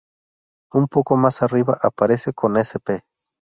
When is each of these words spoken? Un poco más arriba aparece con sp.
Un 0.73 0.87
poco 0.87 1.15
más 1.15 1.43
arriba 1.43 1.77
aparece 1.79 2.33
con 2.33 2.57
sp. 2.57 3.05